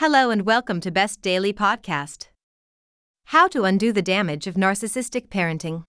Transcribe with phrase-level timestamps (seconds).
[0.00, 2.28] Hello and welcome to Best Daily Podcast.
[3.34, 5.82] How to undo the damage of narcissistic parenting.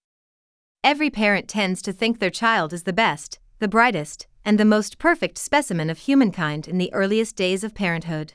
[0.84, 4.98] Every parent tends to think their child is the best, the brightest, and the most
[4.98, 8.34] perfect specimen of humankind in the earliest days of parenthood.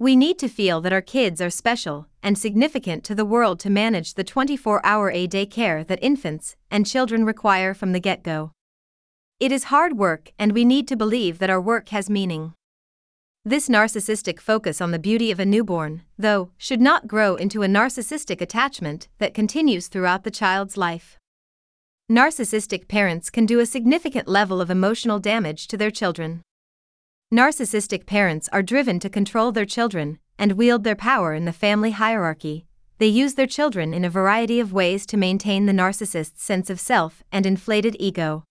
[0.00, 3.70] We need to feel that our kids are special and significant to the world to
[3.70, 8.24] manage the 24 hour a day care that infants and children require from the get
[8.24, 8.50] go.
[9.38, 12.54] It is hard work, and we need to believe that our work has meaning.
[13.44, 17.66] This narcissistic focus on the beauty of a newborn, though, should not grow into a
[17.66, 21.18] narcissistic attachment that continues throughout the child's life.
[22.08, 26.42] Narcissistic parents can do a significant level of emotional damage to their children.
[27.34, 31.90] Narcissistic parents are driven to control their children and wield their power in the family
[31.90, 32.66] hierarchy.
[32.98, 36.78] They use their children in a variety of ways to maintain the narcissist's sense of
[36.78, 38.44] self and inflated ego.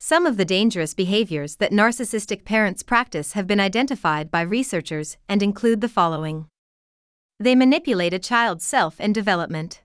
[0.00, 5.42] Some of the dangerous behaviors that narcissistic parents practice have been identified by researchers and
[5.42, 6.46] include the following
[7.40, 9.82] They manipulate a child's self and development.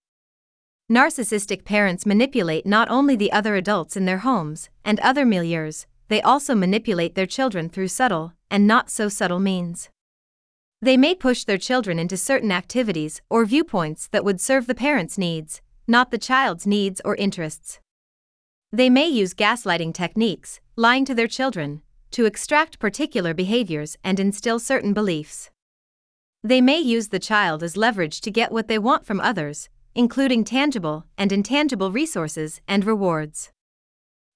[0.92, 6.22] Narcissistic parents manipulate not only the other adults in their homes and other milieus, they
[6.22, 9.90] also manipulate their children through subtle and not so subtle means.
[10.80, 15.18] They may push their children into certain activities or viewpoints that would serve the parent's
[15.18, 17.80] needs, not the child's needs or interests.
[18.76, 24.58] They may use gaslighting techniques, lying to their children, to extract particular behaviors and instill
[24.58, 25.52] certain beliefs.
[26.44, 30.44] They may use the child as leverage to get what they want from others, including
[30.44, 33.52] tangible and intangible resources and rewards.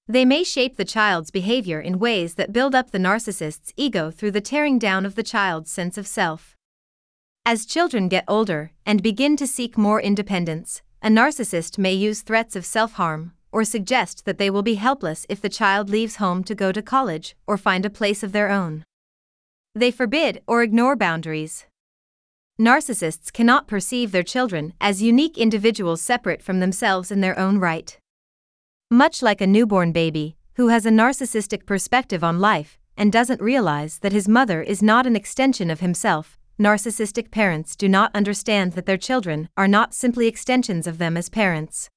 [0.06, 4.30] They may shape the child's behavior in ways that build up the narcissist's ego through
[4.30, 6.54] the tearing down of the child's sense of self.
[7.44, 12.54] As children get older and begin to seek more independence, a narcissist may use threats
[12.54, 16.44] of self harm, or suggest that they will be helpless if the child leaves home
[16.44, 18.84] to go to college or find a place of their own.
[19.74, 21.66] They forbid or ignore boundaries.
[22.56, 27.98] Narcissists cannot perceive their children as unique individuals separate from themselves in their own right.
[28.92, 33.98] Much like a newborn baby, who has a narcissistic perspective on life and doesn't realize
[33.98, 38.86] that his mother is not an extension of himself, narcissistic parents do not understand that
[38.86, 41.90] their children are not simply extensions of them as parents.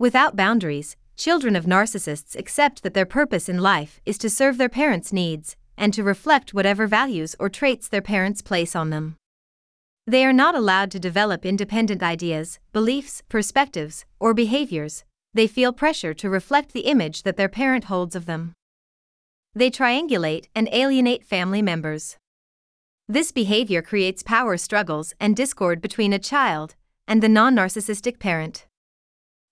[0.00, 4.68] Without boundaries, children of narcissists accept that their purpose in life is to serve their
[4.68, 9.16] parents' needs and to reflect whatever values or traits their parents place on them.
[10.06, 15.04] They are not allowed to develop independent ideas, beliefs, perspectives, or behaviors.
[15.34, 18.52] They feel pressure to reflect the image that their parent holds of them.
[19.52, 22.16] They triangulate and alienate family members.
[23.08, 26.76] This behavior creates power struggles and discord between a child
[27.08, 28.67] and the non narcissistic parent.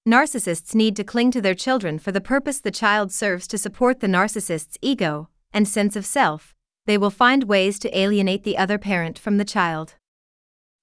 [0.07, 3.99] Narcissists need to cling to their children for the purpose the child serves to support
[3.99, 6.55] the narcissist's ego and sense of self.
[6.87, 9.95] They will find ways to alienate the other parent from the child.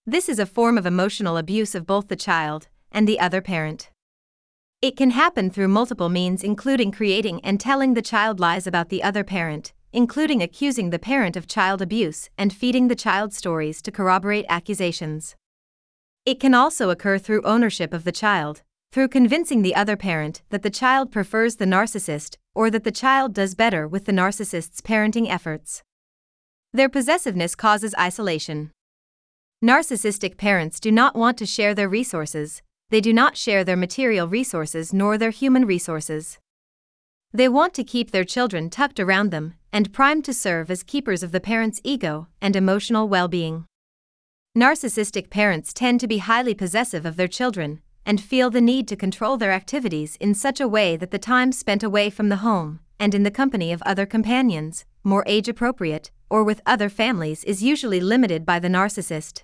[0.05, 3.89] This is a form of emotional abuse of both the child and the other parent.
[4.81, 9.01] It can happen through multiple means, including creating and telling the child lies about the
[9.01, 13.91] other parent, including accusing the parent of child abuse and feeding the child stories to
[13.91, 15.37] corroborate accusations.
[16.25, 20.61] It can also occur through ownership of the child, through convincing the other parent that
[20.61, 25.27] the child prefers the narcissist or that the child does better with the narcissist's parenting
[25.27, 25.81] efforts.
[26.73, 28.69] Their possessiveness causes isolation.
[29.65, 32.61] Narcissistic parents do not want to share their resources,
[32.91, 36.37] they do not share their material resources nor their human resources.
[37.33, 41.23] They want to keep their children tucked around them and primed to serve as keepers
[41.23, 43.65] of the parent's ego and emotional well being.
[44.55, 48.95] Narcissistic parents tend to be highly possessive of their children, and feel the need to
[48.95, 52.79] control their activities in such a way that the time spent away from the home
[52.99, 57.61] and in the company of other companions, more age appropriate, or with other families is
[57.63, 59.43] usually limited by the narcissist.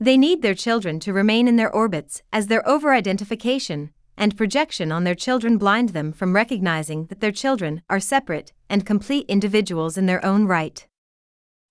[0.00, 4.90] They need their children to remain in their orbits as their over identification and projection
[4.90, 9.96] on their children blind them from recognizing that their children are separate and complete individuals
[9.96, 10.86] in their own right.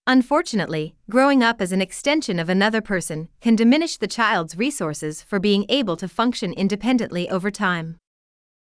[0.07, 5.40] Unfortunately, growing up as an extension of another person can diminish the child's resources for
[5.40, 7.97] being able to function independently over time.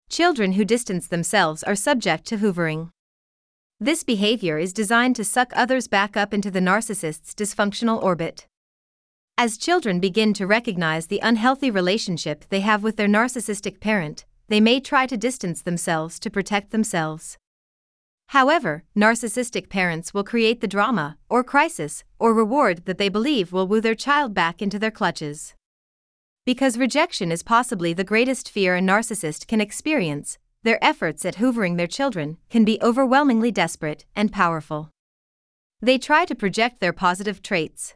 [0.09, 2.91] Children who distance themselves are subject to hoovering.
[3.79, 8.49] This behavior is designed to suck others back up into the narcissist's dysfunctional orbit.
[9.39, 14.61] As children begin to recognize the unhealthy relationship they have with their narcissistic parent, they
[14.61, 17.39] may try to distance themselves to protect themselves.
[18.31, 23.67] However, narcissistic parents will create the drama, or crisis, or reward that they believe will
[23.67, 25.55] woo their child back into their clutches.
[26.47, 31.77] Because rejection is possibly the greatest fear a narcissist can experience, their efforts at hoovering
[31.77, 34.91] their children can be overwhelmingly desperate and powerful.
[35.81, 37.95] They try to project their positive traits.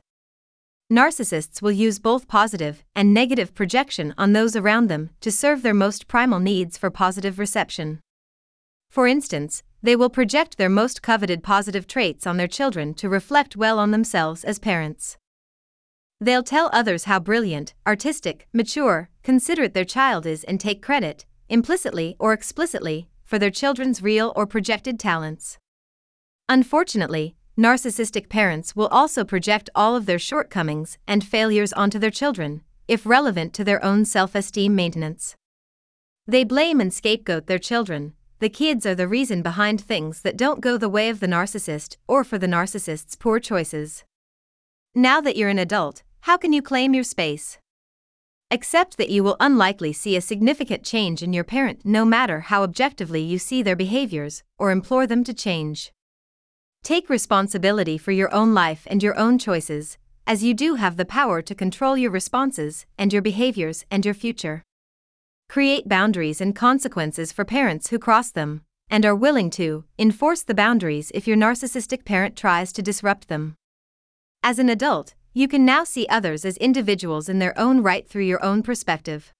[0.92, 5.74] Narcissists will use both positive and negative projection on those around them to serve their
[5.74, 8.00] most primal needs for positive reception.
[8.90, 13.54] For instance, they will project their most coveted positive traits on their children to reflect
[13.54, 15.18] well on themselves as parents.
[16.18, 22.16] They'll tell others how brilliant, artistic, mature, considerate their child is and take credit, implicitly
[22.18, 25.58] or explicitly, for their children's real or projected talents.
[26.48, 32.62] Unfortunately, narcissistic parents will also project all of their shortcomings and failures onto their children,
[32.88, 35.36] if relevant to their own self esteem maintenance.
[36.26, 38.14] They blame and scapegoat their children,
[38.44, 41.96] the kids are the reason behind things that don't go the way of the narcissist
[42.06, 44.04] or for the narcissist's poor choices.
[44.94, 47.56] Now that you're an adult, how can you claim your space?
[48.50, 52.62] Accept that you will unlikely see a significant change in your parent no matter how
[52.62, 55.90] objectively you see their behaviors or implore them to change.
[56.82, 61.06] Take responsibility for your own life and your own choices, as you do have the
[61.06, 64.62] power to control your responses and your behaviors and your future.
[65.48, 70.54] Create boundaries and consequences for parents who cross them, and are willing to enforce the
[70.54, 73.54] boundaries if your narcissistic parent tries to disrupt them.
[74.42, 78.24] As an adult, you can now see others as individuals in their own right through
[78.24, 79.32] your own perspective.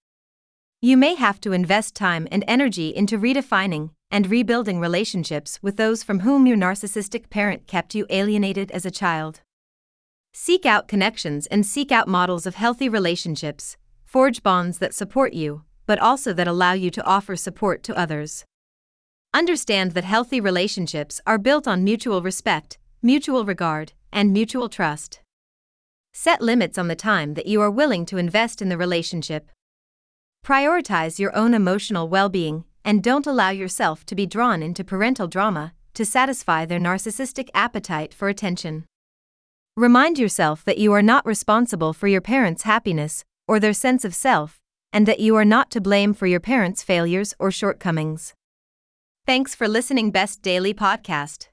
[0.80, 6.02] You may have to invest time and energy into redefining and rebuilding relationships with those
[6.02, 9.40] from whom your narcissistic parent kept you alienated as a child.
[10.32, 15.62] Seek out connections and seek out models of healthy relationships, forge bonds that support you,
[15.86, 18.44] but also that allow you to offer support to others.
[19.32, 25.20] Understand that healthy relationships are built on mutual respect, mutual regard, and mutual trust.
[26.12, 29.50] Set limits on the time that you are willing to invest in the relationship.
[30.46, 35.26] Prioritize your own emotional well being and don't allow yourself to be drawn into parental
[35.26, 38.84] drama to satisfy their narcissistic appetite for attention.
[39.76, 44.14] Remind yourself that you are not responsible for your parents' happiness or their sense of
[44.14, 44.60] self,
[44.94, 48.32] and that you are not to blame for your parents' failures or shortcomings.
[49.26, 51.48] Thanks for listening Best Daily Podcast.